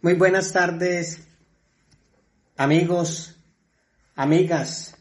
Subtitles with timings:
[0.00, 1.26] Muy buenas tardes,
[2.56, 3.36] amigos,
[4.14, 4.96] amigas,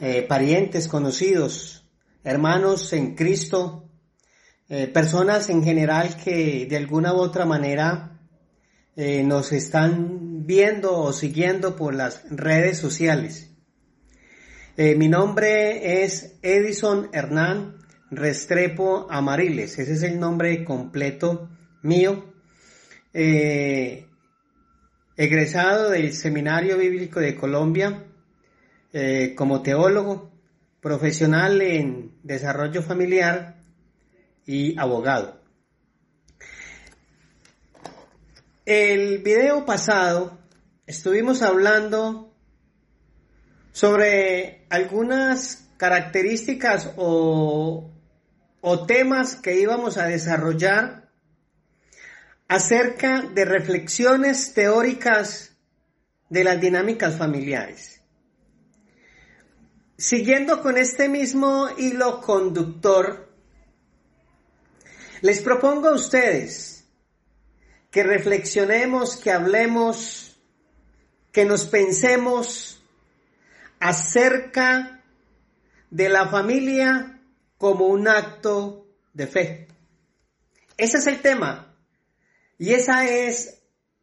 [0.00, 1.88] eh, parientes, conocidos,
[2.24, 3.88] hermanos en Cristo,
[4.68, 8.18] eh, personas en general que de alguna u otra manera
[8.96, 13.52] eh, nos están viendo o siguiendo por las redes sociales.
[14.76, 17.76] mi nombre es Edison Hernán
[18.10, 21.48] Restrepo Amariles, ese es el nombre completo
[21.82, 22.29] mío
[23.12, 24.06] eh,
[25.16, 28.04] egresado del Seminario Bíblico de Colombia
[28.92, 30.30] eh, como teólogo,
[30.80, 33.56] profesional en desarrollo familiar
[34.46, 35.40] y abogado.
[38.64, 40.38] El video pasado
[40.86, 42.32] estuvimos hablando
[43.72, 47.90] sobre algunas características o,
[48.60, 50.99] o temas que íbamos a desarrollar
[52.50, 55.56] acerca de reflexiones teóricas
[56.30, 58.00] de las dinámicas familiares.
[59.96, 63.32] Siguiendo con este mismo hilo conductor,
[65.20, 66.88] les propongo a ustedes
[67.88, 70.36] que reflexionemos, que hablemos,
[71.30, 72.82] que nos pensemos
[73.78, 75.04] acerca
[75.88, 77.20] de la familia
[77.58, 79.68] como un acto de fe.
[80.76, 81.69] Ese es el tema
[82.60, 83.62] y esa es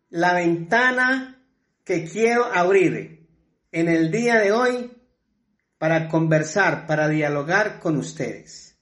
[0.09, 1.45] la ventana
[1.83, 3.30] que quiero abrir
[3.72, 4.97] en el día de hoy
[5.77, 8.75] para conversar, para dialogar con ustedes.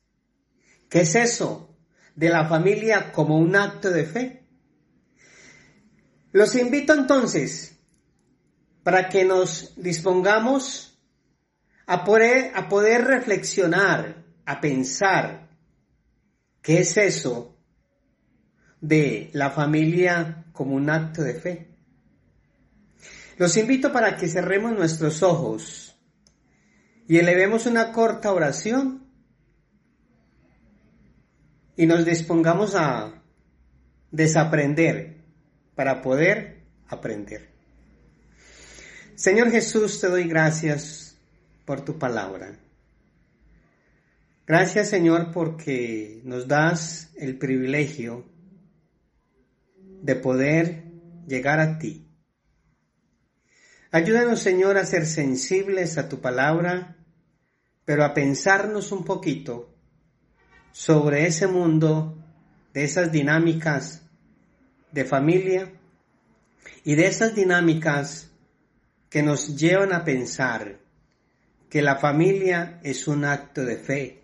[0.88, 1.76] ¿Qué es eso
[2.16, 4.48] de la familia como un acto de fe?
[6.32, 7.78] Los invito entonces
[8.82, 10.98] para que nos dispongamos
[11.86, 15.50] a poder, a poder reflexionar, a pensar
[16.62, 17.55] qué es eso
[18.82, 21.68] de la familia como un acto de fe.
[23.38, 25.96] Los invito para que cerremos nuestros ojos
[27.08, 29.06] y elevemos una corta oración
[31.76, 33.22] y nos dispongamos a
[34.12, 35.18] desaprender
[35.76, 37.50] para poder aprender.
[39.16, 41.18] Señor Jesús, te doy gracias
[41.66, 42.58] por tu palabra.
[44.48, 48.35] Gracias Señor porque nos das el privilegio
[50.06, 50.84] de poder
[51.28, 52.08] llegar a ti.
[53.92, 56.98] Ayúdanos, Señor, a ser sensibles a tu palabra,
[57.86, 59.74] pero a pensarnos un poquito
[60.72, 62.16] sobre ese mundo,
[62.74, 64.04] de esas dinámicas
[64.92, 65.72] de familia
[66.84, 68.30] y de esas dinámicas
[69.10, 70.78] que nos llevan a pensar
[71.70, 74.22] que la familia es un acto de fe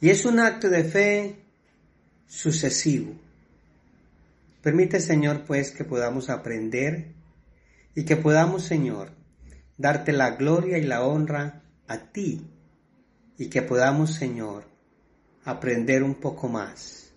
[0.00, 1.44] y es un acto de fe
[2.26, 3.29] sucesivo.
[4.62, 7.14] Permite, Señor, pues que podamos aprender
[7.94, 9.12] y que podamos, Señor,
[9.78, 12.46] darte la gloria y la honra a ti
[13.38, 14.64] y que podamos, Señor,
[15.44, 17.12] aprender un poco más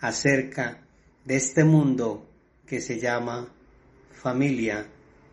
[0.00, 0.86] acerca
[1.24, 2.30] de este mundo
[2.66, 3.52] que se llama
[4.12, 4.86] familia,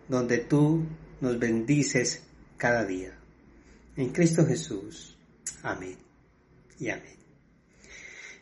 [0.10, 0.86] donde tú
[1.22, 2.24] nos bendices
[2.58, 3.18] cada día.
[3.96, 5.18] En Cristo Jesús.
[5.64, 5.98] Amén.
[6.80, 7.16] Y amén.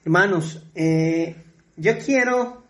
[0.04, 1.36] Hermanos, eh,
[1.78, 2.63] yo quiero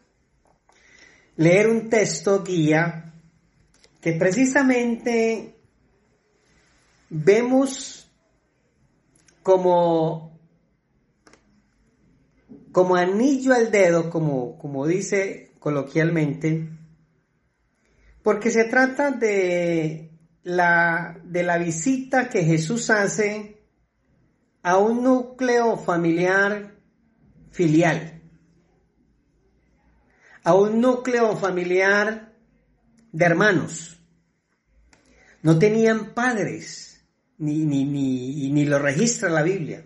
[1.35, 3.13] leer un texto guía
[4.01, 5.55] que precisamente
[7.09, 8.11] vemos
[9.41, 10.39] como,
[12.71, 16.69] como anillo al dedo, como, como dice coloquialmente,
[18.21, 20.11] porque se trata de
[20.43, 23.61] la, de la visita que Jesús hace
[24.61, 26.75] a un núcleo familiar
[27.51, 28.12] filial
[30.43, 32.33] a un núcleo familiar
[33.11, 33.99] de hermanos.
[35.41, 37.05] No tenían padres,
[37.37, 39.85] ni, ni, ni, lo registra la Biblia.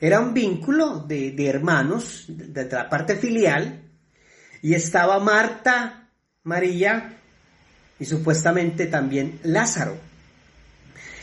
[0.00, 3.82] Era un vínculo de, hermanos, de, de la parte filial,
[4.62, 6.10] y estaba Marta,
[6.42, 7.18] María
[7.98, 9.96] y supuestamente también Lázaro.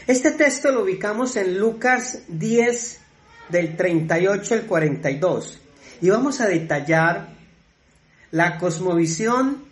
[0.07, 2.99] Este texto lo ubicamos en Lucas 10
[3.49, 5.59] del 38 al 42
[6.01, 7.34] y vamos a detallar
[8.31, 9.65] la cosmovisión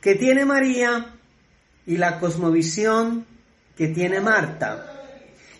[0.00, 1.14] que tiene María
[1.86, 3.26] y la cosmovisión
[3.76, 4.90] que tiene Marta.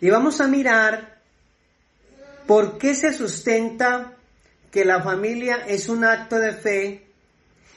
[0.00, 1.20] Y vamos a mirar
[2.46, 4.12] por qué se sustenta
[4.70, 7.06] que la familia es un acto de fe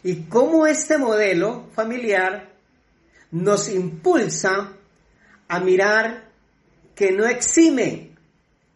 [0.03, 2.49] y cómo este modelo familiar
[3.31, 4.73] nos impulsa
[5.47, 6.29] a mirar
[6.95, 8.11] que no exime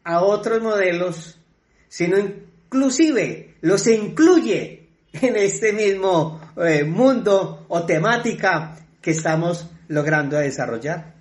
[0.04, 1.40] a otros modelos,
[1.88, 4.81] sino inclusive los incluye
[5.22, 11.14] en este mismo eh, mundo o temática que estamos logrando desarrollar.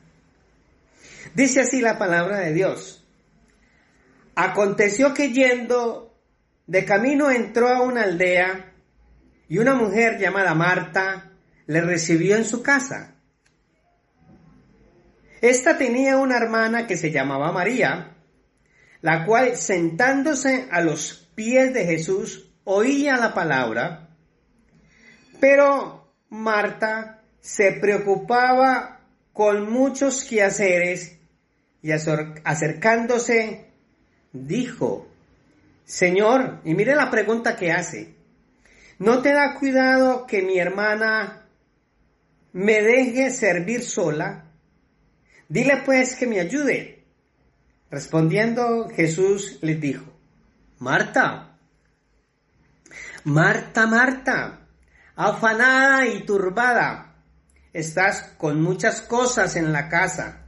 [1.35, 3.05] Dice así la palabra de Dios.
[4.35, 6.15] Aconteció que yendo
[6.67, 8.73] de camino entró a una aldea
[9.49, 11.33] y una mujer llamada Marta
[11.67, 13.15] le recibió en su casa.
[15.41, 18.17] Esta tenía una hermana que se llamaba María,
[19.01, 24.09] la cual sentándose a los pies de Jesús oía la palabra,
[25.41, 29.01] pero Marta se preocupaba
[29.33, 31.19] con muchos quehaceres
[31.83, 33.71] y acercándose
[34.33, 35.09] dijo,
[35.85, 38.15] Señor, y mire la pregunta que hace,
[38.99, 41.47] ¿no te da cuidado que mi hermana
[42.53, 44.45] me deje servir sola?
[45.49, 47.05] Dile pues que me ayude.
[47.91, 50.05] Respondiendo Jesús les dijo,
[50.79, 51.50] Marta,
[53.25, 54.61] Marta, Marta,
[55.15, 57.17] afanada y turbada,
[57.73, 60.47] estás con muchas cosas en la casa,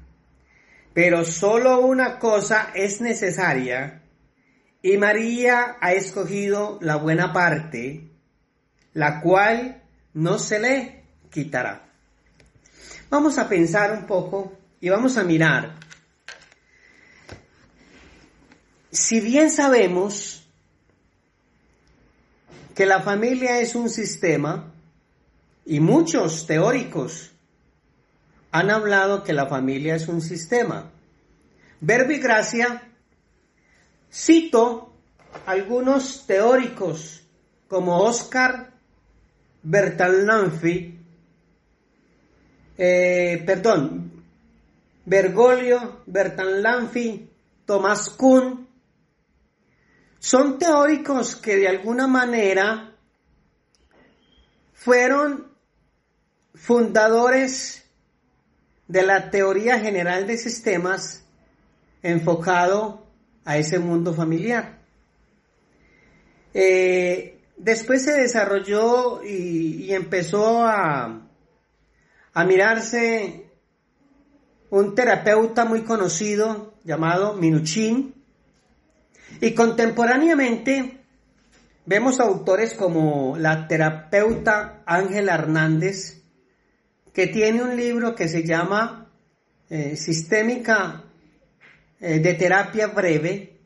[0.94, 4.02] pero solo una cosa es necesaria,
[4.80, 8.10] y María ha escogido la buena parte,
[8.94, 9.82] la cual
[10.14, 11.88] no se le quitará.
[13.10, 15.74] Vamos a pensar un poco y vamos a mirar.
[18.90, 20.41] Si bien sabemos
[22.74, 24.72] que la familia es un sistema,
[25.64, 27.30] y muchos teóricos
[28.50, 30.90] han hablado que la familia es un sistema.
[31.80, 32.82] Verbo y gracia,
[34.12, 34.92] cito
[35.46, 37.22] algunos teóricos
[37.68, 38.72] como Oscar
[39.62, 40.98] Bertalanffy,
[42.76, 44.24] eh, perdón,
[45.04, 47.30] Bergoglio, Bertalanffy,
[47.64, 48.68] Tomás Kuhn,
[50.22, 52.94] son teóricos que de alguna manera
[54.72, 55.48] fueron
[56.54, 57.84] fundadores
[58.86, 61.24] de la teoría general de sistemas
[62.04, 63.04] enfocado
[63.44, 64.78] a ese mundo familiar.
[66.54, 71.20] Eh, después se desarrolló y, y empezó a,
[72.32, 73.50] a mirarse
[74.70, 78.21] un terapeuta muy conocido llamado Minuchin.
[79.42, 81.00] Y contemporáneamente
[81.84, 86.22] vemos autores como la terapeuta Ángela Hernández,
[87.12, 89.10] que tiene un libro que se llama
[89.68, 91.02] eh, Sistémica
[91.98, 93.58] eh, de Terapia Breve.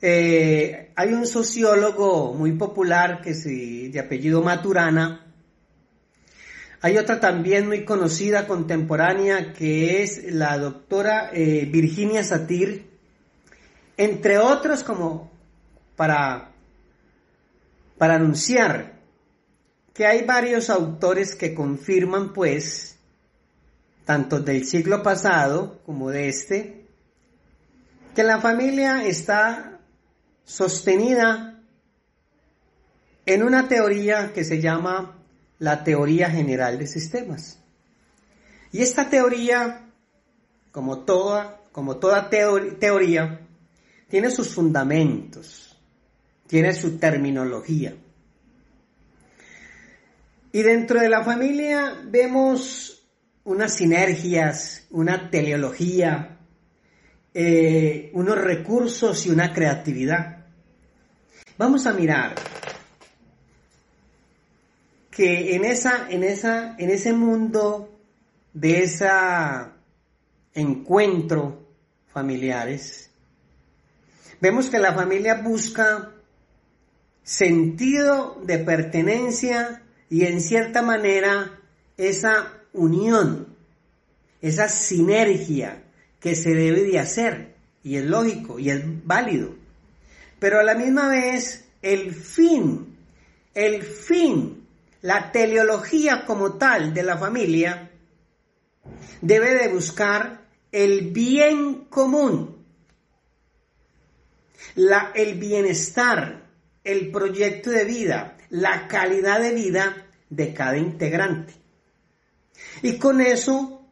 [0.00, 5.26] Eh, hay un sociólogo muy popular que es de apellido Maturana,
[6.80, 12.93] hay otra también muy conocida contemporánea que es la doctora Virginia Satir,
[13.96, 15.30] entre otros como
[15.96, 16.50] para,
[17.98, 18.94] para anunciar
[19.92, 22.96] que hay varios autores que confirman pues,
[24.04, 26.86] tanto del siglo pasado como de este,
[28.14, 29.78] que la familia está
[30.44, 31.60] sostenida
[33.26, 35.16] en una teoría que se llama
[35.58, 37.58] la teoría general de sistemas.
[38.72, 39.88] Y esta teoría,
[40.72, 43.43] como toda, como toda teoría,
[44.08, 45.76] tiene sus fundamentos,
[46.46, 47.94] tiene su terminología.
[50.52, 53.06] Y dentro de la familia vemos
[53.44, 56.38] unas sinergias, una teleología,
[57.34, 60.46] eh, unos recursos y una creatividad.
[61.58, 62.34] Vamos a mirar
[65.10, 67.92] que en esa, en esa, en ese mundo
[68.52, 69.08] de ese
[70.54, 71.66] encuentro
[72.12, 73.10] familiares,
[74.40, 76.12] vemos que la familia busca
[77.22, 81.58] sentido de pertenencia y en cierta manera
[81.96, 83.56] esa unión,
[84.42, 85.82] esa sinergia
[86.20, 89.54] que se debe de hacer y es lógico y es válido.
[90.38, 92.96] Pero a la misma vez el fin,
[93.54, 94.64] el fin
[95.04, 97.90] la teleología como tal de la familia
[99.20, 100.40] debe de buscar
[100.72, 102.53] el bien común,
[105.14, 106.44] el bienestar,
[106.82, 111.54] el proyecto de vida, la calidad de vida de cada integrante.
[112.82, 113.86] Y con eso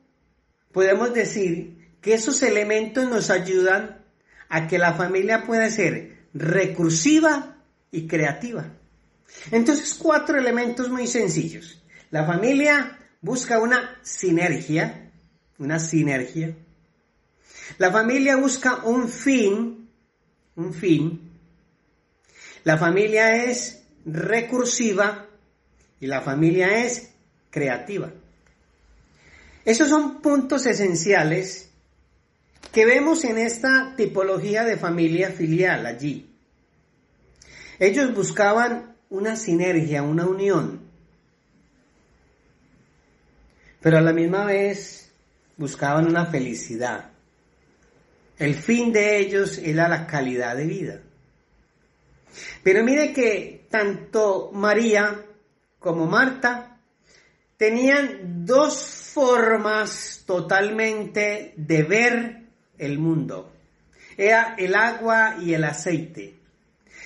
[0.72, 4.04] podemos decir que esos elementos nos ayudan
[4.48, 7.56] a que la familia pueda ser recursiva
[7.90, 8.66] y creativa.
[9.50, 11.82] Entonces, cuatro elementos muy sencillos.
[12.10, 15.10] La familia busca una sinergia,
[15.58, 16.54] una sinergia.
[17.78, 19.81] La familia busca un fin,
[20.56, 21.30] un fin.
[22.64, 25.26] La familia es recursiva
[26.00, 27.12] y la familia es
[27.50, 28.10] creativa.
[29.64, 31.70] Esos son puntos esenciales
[32.72, 36.28] que vemos en esta tipología de familia filial allí.
[37.78, 40.80] Ellos buscaban una sinergia, una unión,
[43.80, 45.10] pero a la misma vez
[45.56, 47.11] buscaban una felicidad.
[48.42, 51.00] El fin de ellos era la calidad de vida.
[52.64, 55.24] Pero mire que tanto María
[55.78, 56.76] como Marta
[57.56, 58.84] tenían dos
[59.14, 62.42] formas totalmente de ver
[62.78, 63.52] el mundo.
[64.16, 66.34] Era el agua y el aceite.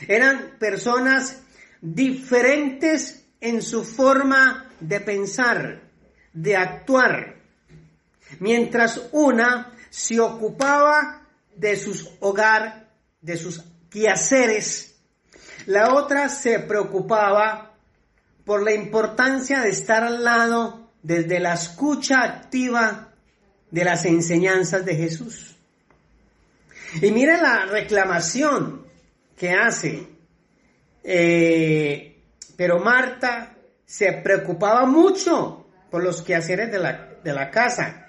[0.08, 1.42] Eran personas
[1.82, 5.82] diferentes en su forma de pensar,
[6.32, 7.36] de actuar.
[8.40, 11.24] Mientras una se ocupaba
[11.56, 12.88] de sus hogar,
[13.20, 14.96] de sus quehaceres,
[15.66, 17.74] la otra se preocupaba
[18.44, 23.12] por la importancia de estar al lado desde la escucha activa
[23.70, 25.56] de las enseñanzas de Jesús.
[27.02, 28.86] Y mire la reclamación
[29.36, 30.06] que hace.
[31.02, 32.22] Eh,
[32.56, 38.05] pero Marta se preocupaba mucho por los quehaceres de la, de la casa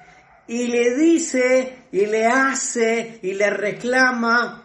[0.48, 4.64] y le dice y le hace y le reclama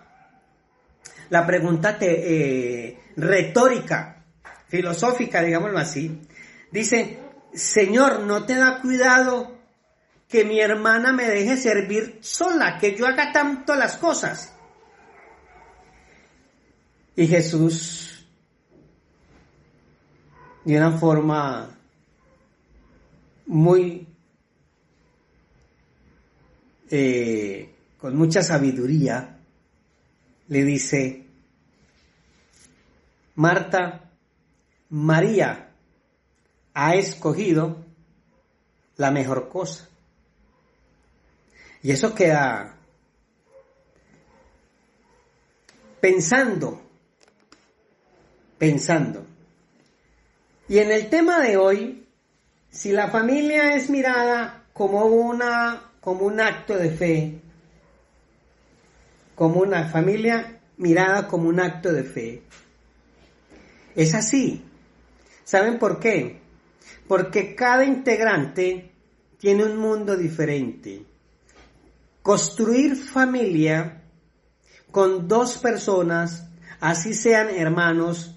[1.31, 4.25] la pregunta eh, retórica,
[4.69, 6.21] filosófica, digámoslo así.
[6.71, 7.19] Dice,
[7.55, 9.59] Señor, ¿no te da cuidado
[10.29, 14.55] que mi hermana me deje servir sola, que yo haga tanto las cosas?
[17.17, 18.27] Y Jesús,
[20.65, 21.79] de una forma
[23.47, 24.12] muy
[26.95, 29.39] eh, con mucha sabiduría,
[30.49, 31.25] le dice,
[33.35, 34.11] Marta,
[34.91, 35.71] María
[36.75, 37.83] ha escogido
[38.99, 39.89] la mejor cosa.
[41.83, 42.77] Y eso queda
[45.99, 46.79] pensando,
[48.59, 49.25] pensando.
[50.69, 52.07] Y en el tema de hoy,
[52.71, 57.40] si la familia es mirada como una como un acto de fe,
[59.37, 62.42] como una familia mirada como un acto de fe.
[63.94, 64.64] Es así.
[65.44, 66.40] ¿Saben por qué?
[67.06, 68.90] Porque cada integrante
[69.38, 71.06] tiene un mundo diferente.
[72.21, 74.02] Construir familia
[74.90, 76.49] con dos personas,
[76.80, 78.35] así sean hermanos,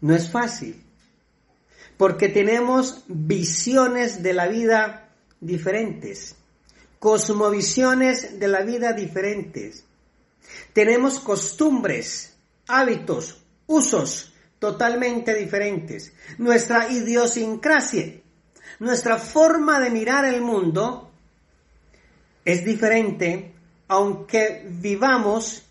[0.00, 0.82] no es fácil.
[1.98, 6.36] Porque tenemos visiones de la vida diferentes
[7.04, 9.84] cosmovisiones de la vida diferentes.
[10.72, 12.34] Tenemos costumbres,
[12.66, 16.14] hábitos, usos totalmente diferentes.
[16.38, 18.22] Nuestra idiosincrasia,
[18.78, 21.10] nuestra forma de mirar el mundo
[22.42, 23.52] es diferente
[23.86, 25.62] aunque vivamos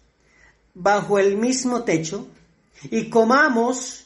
[0.76, 2.28] bajo el mismo techo
[2.84, 4.06] y comamos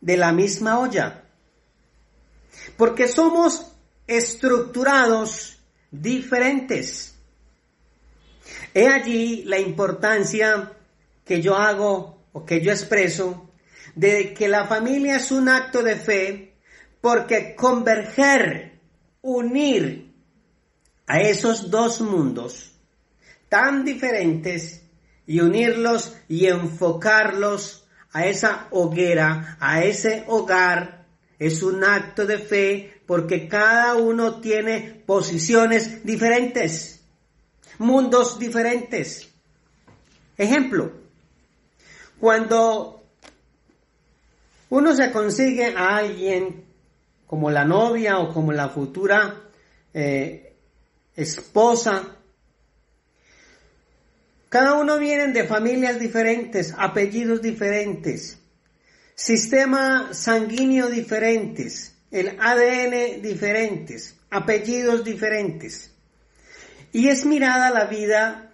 [0.00, 1.24] de la misma olla.
[2.76, 3.66] Porque somos
[4.06, 5.54] estructurados
[6.00, 7.14] diferentes.
[8.72, 10.72] He allí la importancia
[11.24, 13.50] que yo hago o que yo expreso
[13.94, 16.54] de que la familia es un acto de fe
[17.00, 18.80] porque converger,
[19.22, 20.12] unir
[21.06, 22.74] a esos dos mundos
[23.48, 24.82] tan diferentes
[25.26, 31.06] y unirlos y enfocarlos a esa hoguera, a ese hogar,
[31.38, 37.00] es un acto de fe porque cada uno tiene posiciones diferentes,
[37.78, 39.28] mundos diferentes.
[40.36, 40.92] Ejemplo,
[42.18, 43.02] cuando
[44.70, 46.64] uno se consigue a alguien
[47.26, 49.42] como la novia o como la futura
[49.92, 50.54] eh,
[51.14, 52.16] esposa,
[54.48, 58.38] cada uno viene de familias diferentes, apellidos diferentes,
[59.14, 65.92] sistema sanguíneo diferentes, el ADN diferentes, apellidos diferentes.
[66.92, 68.52] Y es mirada la vida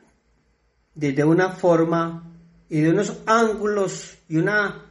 [0.95, 2.27] desde una forma
[2.71, 4.91] y de unos ángulos y una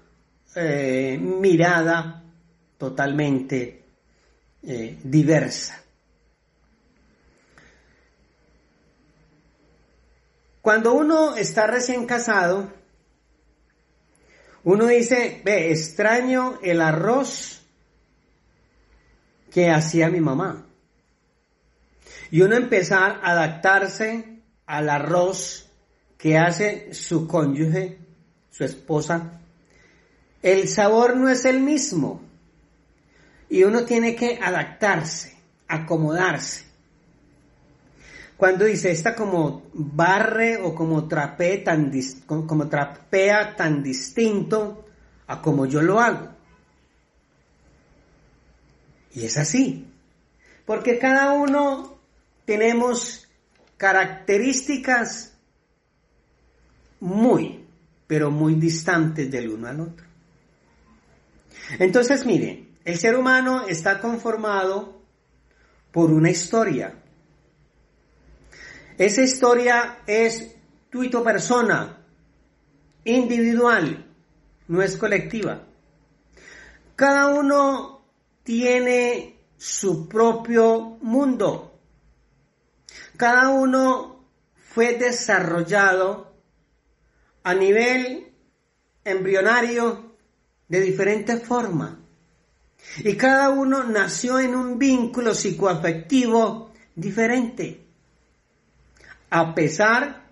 [0.56, 2.24] eh, mirada
[2.78, 3.86] totalmente
[4.62, 5.82] eh, diversa.
[10.62, 12.72] Cuando uno está recién casado,
[14.64, 17.59] uno dice, ve, extraño el arroz
[19.52, 20.66] que hacía mi mamá.
[22.32, 25.68] Y uno empezar a adaptarse al arroz
[26.18, 27.98] que hace su cónyuge,
[28.52, 29.40] su esposa.
[30.42, 32.22] El sabor no es el mismo.
[33.52, 35.36] y uno tiene que adaptarse,
[35.68, 36.66] acomodarse.
[38.38, 41.92] Cuando dice, esta como barre o como tan,
[42.26, 44.86] como trapea tan distinto
[45.28, 46.39] a como yo lo hago.
[49.14, 49.88] Y es así.
[50.66, 52.00] Porque cada uno
[52.46, 53.28] tenemos
[53.78, 55.34] características
[57.00, 57.66] muy,
[58.08, 60.06] pero muy distantes del uno al otro.
[61.80, 65.02] Entonces, mire, el ser humano está conformado
[65.92, 66.96] por una historia.
[68.98, 70.56] Esa historia es
[70.90, 72.04] tuito persona,
[73.06, 74.06] individual,
[74.68, 75.64] no es colectiva.
[76.96, 77.99] Cada uno
[78.50, 81.80] tiene su propio mundo.
[83.16, 84.26] Cada uno
[84.56, 86.34] fue desarrollado
[87.44, 88.34] a nivel
[89.06, 90.16] embrionario
[90.68, 92.00] de diferente forma.
[93.04, 97.86] Y cada uno nació en un vínculo psicoafectivo diferente.
[99.30, 100.24] A pesar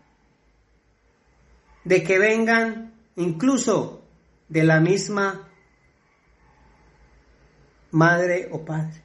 [1.83, 4.01] de que vengan incluso
[4.49, 5.46] de la misma
[7.97, 9.01] madre o padre.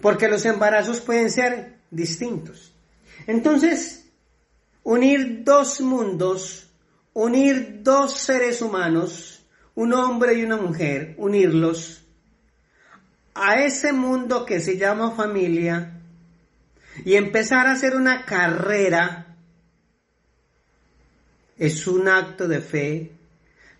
[0.00, 2.72] Porque los embarazos pueden ser distintos.
[3.26, 4.06] Entonces,
[4.82, 6.70] unir dos mundos,
[7.12, 12.00] unir dos seres humanos, un hombre y una mujer, unirlos
[13.34, 16.00] a ese mundo que se llama familia
[17.04, 19.36] y empezar a hacer una carrera
[21.56, 23.12] es un acto de fe,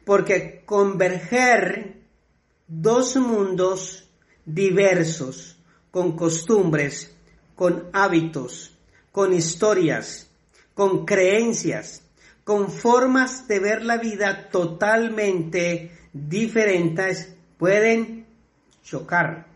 [0.04, 1.99] porque converger
[2.70, 4.08] dos mundos
[4.46, 5.58] diversos,
[5.90, 7.12] con costumbres,
[7.56, 8.78] con hábitos,
[9.10, 10.30] con historias,
[10.72, 12.02] con creencias,
[12.44, 18.24] con formas de ver la vida totalmente diferentes, pueden
[18.84, 19.46] chocar,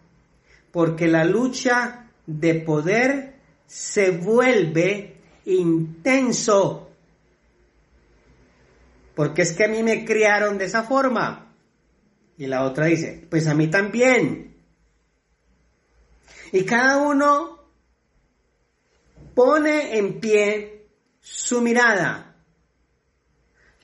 [0.73, 3.35] porque la lucha de poder
[3.67, 6.91] se vuelve intenso,
[9.15, 11.54] porque es que a mí me criaron de esa forma.
[12.37, 14.57] Y la otra dice, pues a mí también.
[16.53, 17.59] Y cada uno
[19.35, 20.87] pone en pie
[21.21, 22.37] su mirada,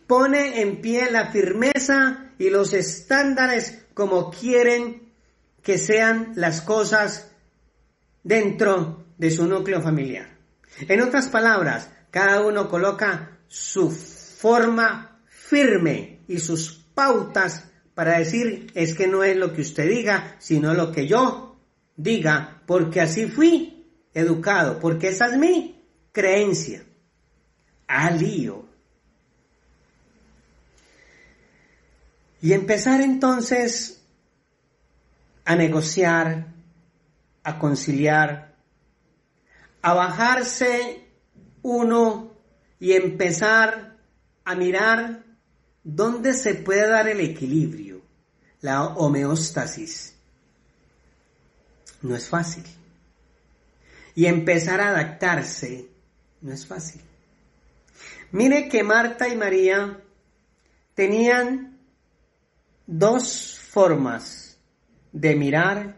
[0.06, 5.12] pone en pie la firmeza y los estándares como quieren
[5.62, 7.30] que sean las cosas
[8.22, 10.38] dentro de su núcleo familiar.
[10.80, 17.69] En otras palabras, cada uno coloca su forma firme y sus pautas
[18.00, 21.54] para decir es que no es lo que usted diga, sino lo que yo
[21.96, 26.82] diga, porque así fui educado, porque esa es mi creencia.
[27.86, 28.64] Alío.
[32.40, 34.02] Y empezar entonces
[35.44, 36.46] a negociar,
[37.44, 38.54] a conciliar,
[39.82, 41.06] a bajarse
[41.60, 42.32] uno
[42.78, 43.98] y empezar
[44.46, 45.22] a mirar
[45.84, 47.89] dónde se puede dar el equilibrio,
[48.60, 50.14] la homeostasis.
[52.02, 52.64] No es fácil.
[54.14, 55.88] Y empezar a adaptarse
[56.40, 57.00] no es fácil.
[58.32, 60.00] Mire que Marta y María
[60.94, 61.78] tenían
[62.86, 64.56] dos formas
[65.12, 65.96] de mirar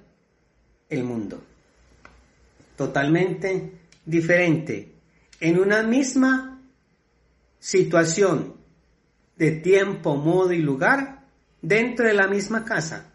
[0.89, 1.43] el mundo,
[2.77, 3.73] totalmente
[4.05, 4.93] diferente,
[5.41, 6.61] en una misma
[7.59, 8.57] situación
[9.37, 11.22] de tiempo, modo y lugar
[11.63, 13.07] dentro de la misma casa.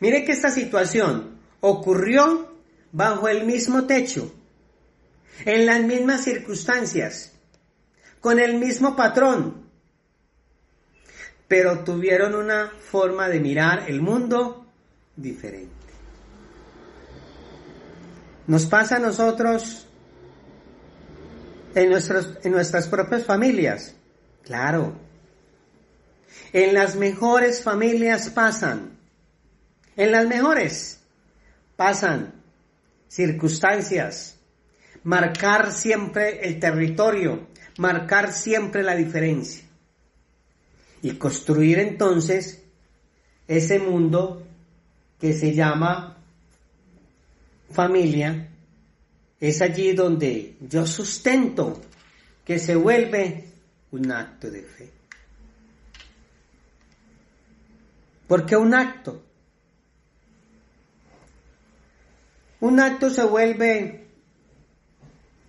[0.00, 2.52] Mire que esta situación ocurrió
[2.92, 4.32] bajo el mismo techo,
[5.44, 7.32] en las mismas circunstancias,
[8.20, 9.64] con el mismo patrón,
[11.48, 14.66] pero tuvieron una forma de mirar el mundo
[15.16, 15.72] diferente.
[18.46, 19.86] Nos pasa a nosotros
[21.74, 23.94] en, nuestros, en nuestras propias familias.
[24.42, 24.94] Claro,
[26.52, 28.98] en las mejores familias pasan,
[29.96, 31.00] en las mejores
[31.76, 32.34] pasan
[33.08, 34.36] circunstancias,
[35.02, 39.64] marcar siempre el territorio, marcar siempre la diferencia.
[41.02, 42.62] Y construir entonces
[43.46, 44.46] ese mundo
[45.20, 46.16] que se llama
[47.70, 48.48] familia,
[49.40, 51.80] es allí donde yo sustento
[52.44, 53.44] que se vuelve
[53.90, 54.90] un acto de fe.
[58.26, 59.22] Porque un acto,
[62.60, 64.06] un acto se vuelve,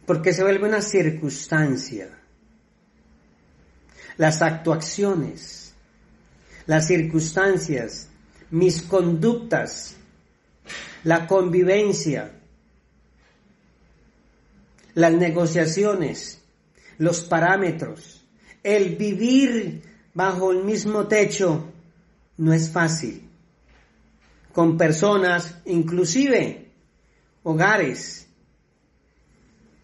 [0.05, 2.09] porque se vuelve una circunstancia.
[4.17, 5.73] Las actuaciones,
[6.65, 8.09] las circunstancias
[8.51, 9.95] mis conductas,
[11.03, 12.31] la convivencia,
[14.93, 16.41] las negociaciones,
[16.97, 18.25] los parámetros,
[18.63, 19.81] el vivir
[20.13, 21.71] bajo el mismo techo
[22.37, 23.21] no es fácil.
[24.53, 26.67] Con personas, inclusive
[27.43, 28.27] hogares,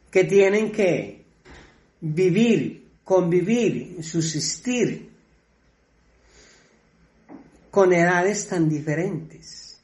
[0.10, 1.24] que tienen que
[2.02, 5.10] vivir, convivir, subsistir
[7.70, 9.80] con edades tan diferentes.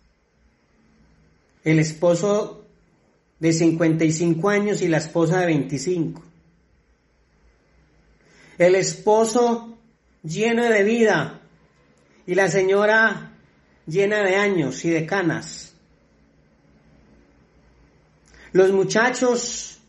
[1.63, 2.65] El esposo
[3.39, 6.23] de 55 años y la esposa de 25.
[8.57, 9.77] El esposo
[10.23, 11.41] lleno de vida
[12.27, 13.31] y la señora
[13.87, 15.73] llena de años y de canas.
[18.51, 19.79] Los muchachos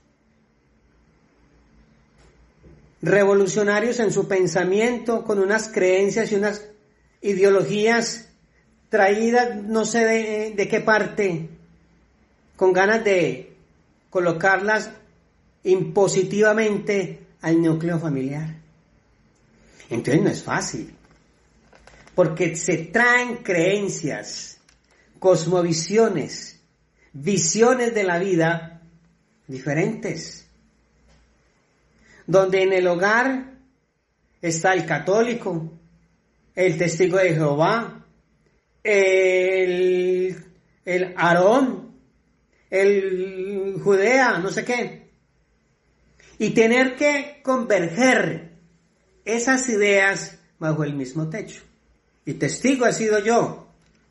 [3.03, 6.65] revolucionarios en su pensamiento, con unas creencias y unas
[7.21, 8.29] ideologías
[8.89, 10.05] traídas no sé
[10.57, 11.49] de, qué parte,
[12.57, 13.53] con ganas de
[14.11, 14.91] colocarlas
[15.65, 18.55] impositivamente al núcleo familiar.
[19.91, 20.95] Entonces no es fácil,
[22.19, 24.59] porque se traen creencias,
[25.21, 26.61] cosmovisiones,
[27.13, 28.83] visiones de la vida
[29.47, 30.45] diferentes,
[32.27, 33.55] donde en el hogar
[34.43, 35.71] está el católico,
[36.57, 38.05] el testigo de Jehová,
[38.83, 40.45] el,
[40.85, 42.01] el Aarón,
[42.69, 45.13] el Judea, no sé qué.
[46.37, 48.55] Y tener que converger
[49.25, 51.68] esas ideas bajo el mismo techo.
[52.29, 53.69] Y testigo he sido yo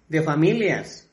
[0.09, 1.05] de familias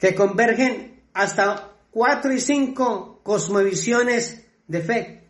[0.00, 5.24] que convergen hasta cuatro y cinco cosmovisiones de fe.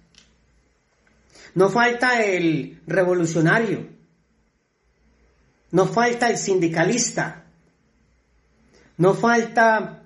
[1.57, 3.89] No falta el revolucionario,
[5.73, 7.47] no falta el sindicalista,
[8.99, 10.05] no falta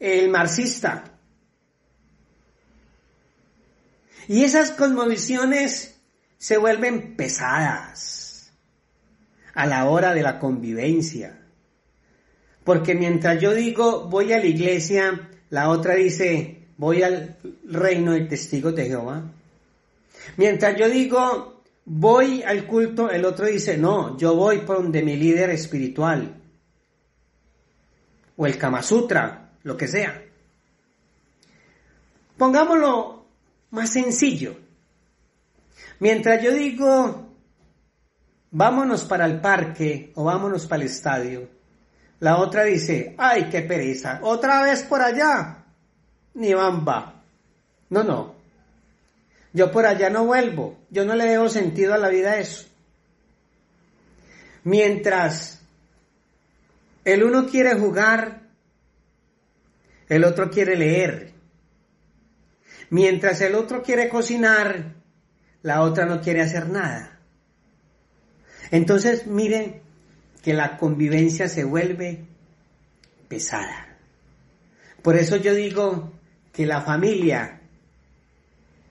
[0.00, 1.12] el marxista.
[4.28, 5.98] Y esas cosmovisiones
[6.36, 8.23] se vuelven pesadas
[9.54, 11.40] a la hora de la convivencia.
[12.64, 18.28] Porque mientras yo digo voy a la iglesia, la otra dice voy al reino del
[18.28, 19.22] testigo de Jehová.
[20.36, 25.16] Mientras yo digo voy al culto, el otro dice no, yo voy por donde mi
[25.16, 26.40] líder espiritual.
[28.36, 30.22] O el Kama Sutra, lo que sea.
[32.36, 33.24] Pongámoslo
[33.70, 34.56] más sencillo.
[36.00, 37.23] Mientras yo digo,
[38.54, 41.48] vámonos para el parque o vámonos para el estadio,
[42.20, 45.58] la otra dice, ay, qué pereza, otra vez por allá.
[46.34, 47.22] Ni bamba.
[47.90, 48.34] No, no.
[49.52, 50.78] Yo por allá no vuelvo.
[50.90, 52.66] Yo no le veo sentido a la vida eso.
[54.64, 55.60] Mientras
[57.04, 58.44] el uno quiere jugar
[60.08, 61.32] el otro quiere leer.
[62.90, 64.94] Mientras el otro quiere cocinar,
[65.62, 67.13] la otra no quiere hacer nada.
[68.70, 69.82] Entonces, miren
[70.42, 72.24] que la convivencia se vuelve
[73.28, 73.96] pesada.
[75.02, 76.12] Por eso yo digo
[76.52, 77.60] que la familia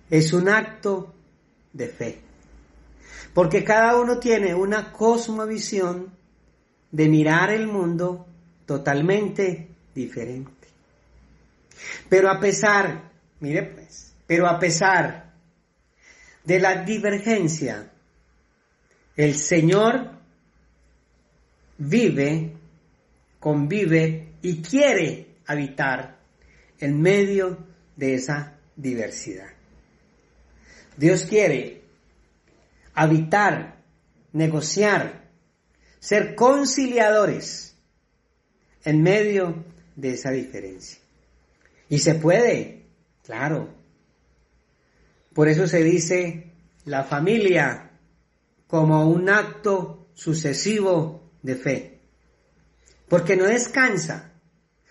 [0.09, 1.13] es un acto
[1.71, 2.21] de fe.
[3.33, 6.13] Porque cada uno tiene una cosmovisión
[6.91, 8.27] de mirar el mundo
[8.65, 10.67] totalmente diferente.
[12.09, 15.33] Pero a pesar, mire pues, pero a pesar
[16.43, 17.91] de la divergencia,
[19.15, 20.11] el Señor
[21.77, 22.53] vive,
[23.39, 26.17] convive y quiere habitar
[26.79, 27.57] en medio
[27.95, 29.49] de esa diversidad.
[30.97, 31.81] Dios quiere
[32.93, 33.77] habitar,
[34.31, 35.29] negociar,
[35.99, 37.75] ser conciliadores
[38.83, 39.63] en medio
[39.95, 40.99] de esa diferencia.
[41.89, 42.85] Y se puede,
[43.23, 43.69] claro.
[45.33, 46.51] Por eso se dice
[46.85, 47.82] la familia
[48.73, 51.99] como un acto sucesivo de fe.
[53.07, 54.31] Porque no descansa,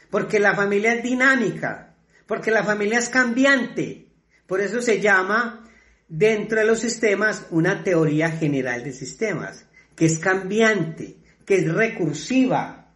[0.08, 1.96] porque la familia es dinámica,
[2.28, 4.06] porque la familia es cambiante.
[4.46, 5.68] Por eso se llama
[6.06, 9.66] dentro de los sistemas una teoría general de sistemas,
[9.96, 12.94] que es cambiante, que es recursiva,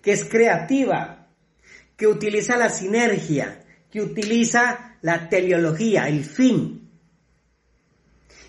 [0.00, 1.30] que es creativa,
[1.96, 6.87] que utiliza la sinergia, que utiliza la teleología, el fin.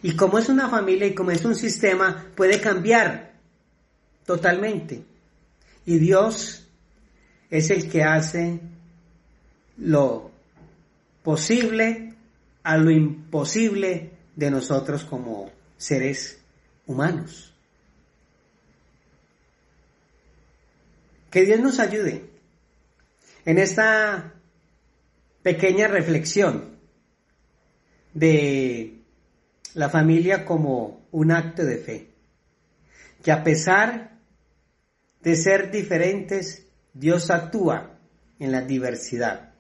[0.01, 3.33] Y como es una familia y como es un sistema, puede cambiar
[4.25, 5.03] totalmente.
[5.85, 6.67] Y Dios
[7.49, 8.59] es el que hace
[9.77, 10.31] lo
[11.23, 12.13] posible
[12.63, 16.39] a lo imposible de nosotros como seres
[16.85, 17.53] humanos.
[21.31, 22.29] Que Dios nos ayude
[23.45, 24.33] en esta
[25.43, 26.77] pequeña reflexión
[28.13, 28.98] de
[29.73, 32.09] la familia como un acto de fe.
[33.23, 34.17] Que a pesar
[35.21, 37.97] de ser diferentes, Dios actúa
[38.39, 39.53] en la diversidad.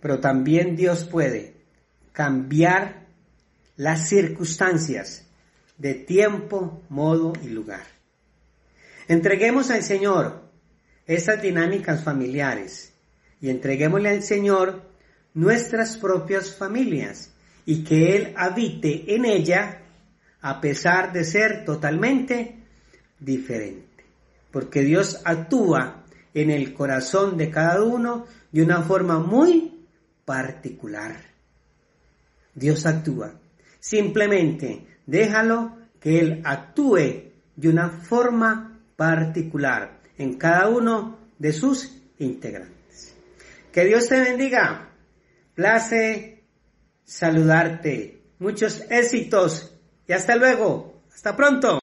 [0.00, 1.54] Pero también Dios puede
[2.12, 3.06] cambiar
[3.76, 5.26] las circunstancias
[5.78, 7.82] de tiempo, modo y lugar.
[9.08, 10.42] Entreguemos al Señor
[11.06, 12.92] esas dinámicas familiares
[13.40, 14.82] y entreguémosle al Señor
[15.34, 17.33] nuestras propias familias
[17.66, 19.82] y que Él habite en ella
[20.40, 22.56] a pesar de ser totalmente
[23.18, 24.04] diferente.
[24.50, 29.86] Porque Dios actúa en el corazón de cada uno de una forma muy
[30.24, 31.16] particular.
[32.54, 33.34] Dios actúa.
[33.80, 43.14] Simplemente déjalo que Él actúe de una forma particular en cada uno de sus integrantes.
[43.72, 44.90] Que Dios te bendiga.
[45.54, 46.33] Place
[47.04, 48.22] saludarte.
[48.38, 51.02] Muchos éxitos y hasta luego.
[51.14, 51.72] Hasta pronto.